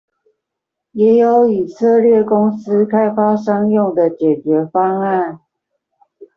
[0.93, 5.41] 也有以色列公司開發商用的解決方案